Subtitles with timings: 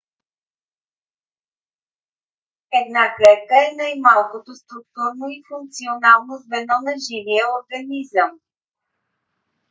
[2.79, 8.39] една клетка е най- малкото структурно и функционално звено на живия организъм